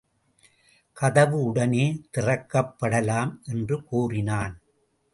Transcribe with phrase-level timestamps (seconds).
[0.97, 4.61] கதவு உடனே திறக்கப் படலாம் என்று கூறினான்.